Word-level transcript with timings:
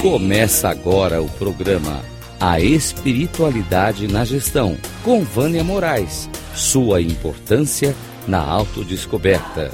Começa 0.00 0.68
agora 0.68 1.20
o 1.20 1.28
programa 1.28 2.04
A 2.40 2.60
Espiritualidade 2.60 4.06
na 4.06 4.24
Gestão, 4.24 4.78
com 5.02 5.24
Vânia 5.24 5.64
Moraes. 5.64 6.30
Sua 6.54 7.02
importância 7.02 7.96
na 8.24 8.40
autodescoberta. 8.40 9.72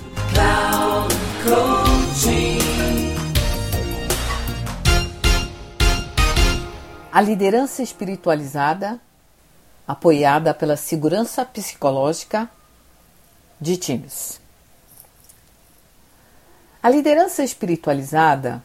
A 7.13 7.21
liderança 7.21 7.83
espiritualizada, 7.83 8.99
apoiada 9.87 10.55
pela 10.55 10.79
segurança 10.79 11.45
psicológica 11.45 12.49
de 13.61 13.77
times. 13.77 14.41
A 16.83 16.89
liderança 16.89 17.45
espiritualizada 17.45 18.63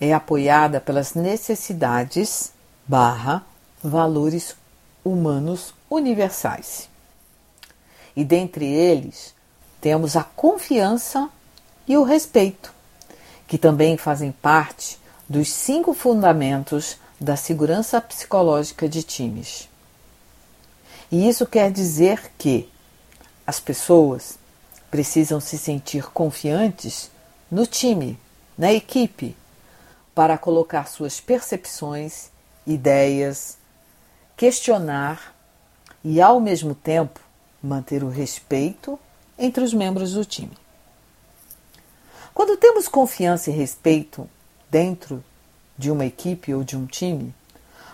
é 0.00 0.12
apoiada 0.12 0.80
pelas 0.80 1.14
necessidades 1.14 2.52
barra 2.86 3.44
valores 3.82 4.56
humanos 5.04 5.74
universais. 5.90 6.88
E 8.14 8.24
dentre 8.24 8.66
eles 8.66 9.34
temos 9.80 10.16
a 10.16 10.24
confiança 10.24 11.28
e 11.86 11.96
o 11.96 12.02
respeito, 12.02 12.72
que 13.46 13.56
também 13.56 13.96
fazem 13.96 14.32
parte 14.32 14.98
dos 15.28 15.50
cinco 15.50 15.94
fundamentos 15.94 16.98
da 17.20 17.36
segurança 17.36 18.00
psicológica 18.00 18.88
de 18.88 19.02
times. 19.02 19.68
E 21.10 21.28
isso 21.28 21.46
quer 21.46 21.70
dizer 21.70 22.32
que 22.36 22.68
as 23.46 23.58
pessoas 23.58 24.38
precisam 24.90 25.40
se 25.40 25.56
sentir 25.56 26.04
confiantes 26.10 27.10
no 27.50 27.66
time, 27.66 28.18
na 28.56 28.72
equipe, 28.72 29.36
para 30.18 30.36
colocar 30.36 30.88
suas 30.88 31.20
percepções, 31.20 32.30
ideias, 32.66 33.56
questionar 34.36 35.32
e, 36.02 36.20
ao 36.20 36.40
mesmo 36.40 36.74
tempo, 36.74 37.20
manter 37.62 38.02
o 38.02 38.08
respeito 38.08 38.98
entre 39.38 39.62
os 39.62 39.72
membros 39.72 40.14
do 40.14 40.24
time. 40.24 40.58
Quando 42.34 42.56
temos 42.56 42.88
confiança 42.88 43.48
e 43.48 43.52
respeito 43.52 44.28
dentro 44.68 45.22
de 45.78 45.88
uma 45.88 46.04
equipe 46.04 46.52
ou 46.52 46.64
de 46.64 46.76
um 46.76 46.84
time, 46.84 47.32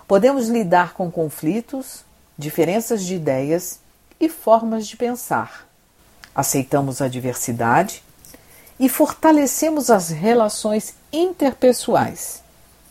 podemos 0.09 0.49
lidar 0.49 0.95
com 0.95 1.11
conflitos, 1.11 2.07
diferenças 2.39 3.05
de 3.05 3.17
ideias 3.17 3.81
e 4.19 4.31
formas 4.31 4.87
de 4.87 4.97
pensar. 4.97 5.69
Aceitamos 6.35 7.03
a 7.03 7.09
diversidade 7.09 8.03
e 8.79 8.89
fortalecemos 8.89 9.91
as 9.91 10.09
relações 10.09 10.95
interpessoais, 11.13 12.43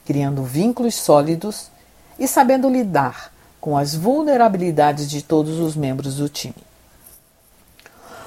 criando 0.05 0.43
vínculos 0.43 0.95
sólidos 0.95 1.69
e 2.17 2.27
sabendo 2.27 2.69
lidar 2.69 3.33
com 3.59 3.77
as 3.77 3.95
vulnerabilidades 3.95 5.09
de 5.09 5.21
todos 5.21 5.59
os 5.59 5.75
membros 5.75 6.15
do 6.15 6.29
time. 6.29 6.55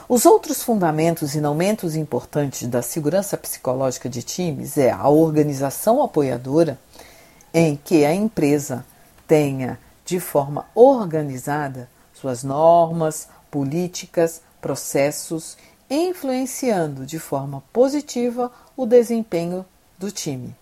Os 0.08 0.24
outros 0.24 0.62
fundamentos 0.62 1.34
e 1.34 1.40
não 1.40 1.54
menos 1.54 1.96
importantes 1.96 2.68
da 2.68 2.80
segurança 2.80 3.36
psicológica 3.36 4.08
de 4.08 4.22
times 4.22 4.78
é 4.78 4.90
a 4.90 5.08
organização 5.08 6.00
apoiadora, 6.00 6.78
em 7.52 7.76
que 7.76 8.04
a 8.04 8.14
empresa 8.14 8.84
tenha 9.26 9.78
de 10.04 10.20
forma 10.20 10.66
organizada 10.74 11.88
suas 12.14 12.44
normas, 12.44 13.28
políticas, 13.50 14.40
processos 14.60 15.56
influenciando 15.88 17.06
de 17.06 17.18
forma 17.18 17.62
positiva 17.72 18.50
o 18.76 18.86
desempenho 18.86 19.64
do 19.98 20.10
time. 20.10 20.54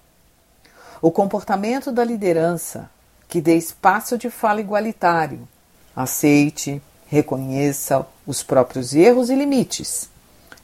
O 1.00 1.10
comportamento 1.10 1.90
da 1.90 2.04
liderança, 2.04 2.90
que 3.28 3.40
dê 3.40 3.56
espaço 3.56 4.16
de 4.16 4.30
fala 4.30 4.60
igualitário, 4.60 5.48
aceite, 5.94 6.80
reconheça 7.06 8.06
os 8.26 8.42
próprios 8.42 8.94
erros 8.94 9.30
e 9.30 9.34
limites, 9.34 10.08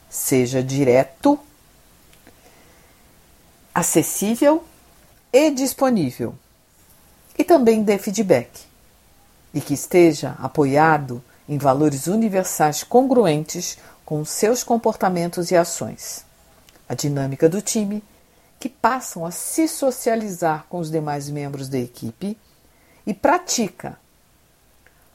seja 0.09 0.63
direto, 0.63 1.39
acessível 3.73 4.63
e 5.31 5.49
disponível, 5.51 6.35
e 7.37 7.43
também 7.43 7.83
dê 7.83 7.97
feedback, 7.97 8.49
e 9.53 9.61
que 9.61 9.73
esteja 9.73 10.35
apoiado 10.39 11.23
em 11.47 11.57
valores 11.57 12.07
universais 12.07 12.83
congruentes 12.83 13.77
com 14.05 14.23
seus 14.25 14.63
comportamentos 14.63 15.51
e 15.51 15.55
ações. 15.55 16.25
A 16.87 16.93
dinâmica 16.93 17.47
do 17.47 17.61
time, 17.61 18.03
que 18.59 18.69
passam 18.69 19.25
a 19.25 19.31
se 19.31 19.67
socializar 19.67 20.65
com 20.69 20.79
os 20.79 20.91
demais 20.91 21.29
membros 21.29 21.67
da 21.67 21.79
equipe 21.79 22.37
e 23.07 23.13
pratica 23.13 23.97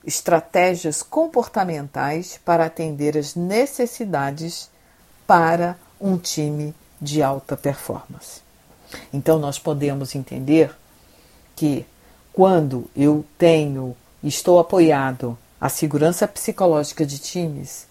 estratégias 0.04 1.02
comportamentais 1.02 2.40
para 2.44 2.66
atender 2.66 3.18
as 3.18 3.34
necessidades 3.34 4.70
para 5.26 5.76
um 6.00 6.16
time 6.16 6.74
de 7.00 7.22
alta 7.22 7.56
performance. 7.56 8.40
Então, 9.12 9.38
nós 9.38 9.58
podemos 9.58 10.14
entender 10.14 10.74
que 11.54 11.84
quando 12.32 12.88
eu 12.94 13.24
tenho, 13.36 13.96
estou 14.22 14.58
apoiado 14.58 15.36
a 15.60 15.68
segurança 15.68 16.28
psicológica 16.28 17.04
de 17.06 17.18
times, 17.18 17.86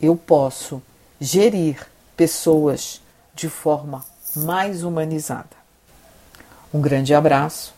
eu 0.00 0.16
posso 0.16 0.82
gerir 1.20 1.86
pessoas 2.16 3.00
de 3.34 3.48
forma 3.48 4.04
mais 4.36 4.82
humanizada. 4.82 5.56
Um 6.72 6.80
grande 6.80 7.14
abraço 7.14 7.72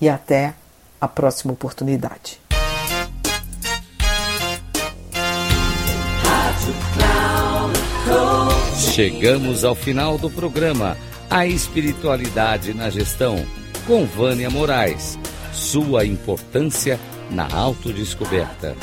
e 0.00 0.08
até 0.08 0.54
a 1.00 1.06
próxima 1.06 1.52
oportunidade. 1.52 2.40
Chegamos 8.94 9.64
ao 9.64 9.74
final 9.74 10.18
do 10.18 10.30
programa 10.30 10.96
A 11.28 11.46
Espiritualidade 11.46 12.74
na 12.74 12.90
Gestão, 12.90 13.36
com 13.86 14.04
Vânia 14.06 14.50
Moraes. 14.50 15.18
Sua 15.52 16.04
importância 16.04 16.98
na 17.32 17.48
autodescoberta. 17.50 18.76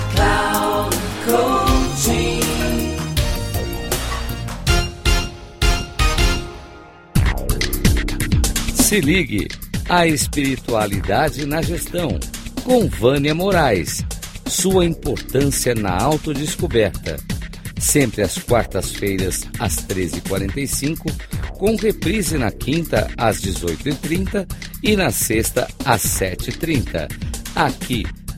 Se 8.74 9.00
ligue 9.02 9.48
a 9.88 10.08
espiritualidade 10.08 11.46
na 11.46 11.62
gestão 11.62 12.20
com 12.64 12.88
Vânia 12.88 13.36
Moraes. 13.36 14.04
Sua 14.48 14.84
importância 14.84 15.76
na 15.76 15.96
autodescoberta. 15.96 17.18
Sempre 17.80 18.24
às 18.24 18.38
quartas-feiras 18.40 19.48
às 19.60 19.76
13h45, 19.78 21.12
com 21.58 21.76
reprise 21.76 22.38
na 22.38 22.52
quinta 22.52 23.10
às 23.16 23.42
18h30 23.42 24.48
e 24.84 24.96
na 24.96 25.12
sexta 25.12 25.68
às 25.86 26.02
7h30, 26.02 27.08
aqui 27.56 28.06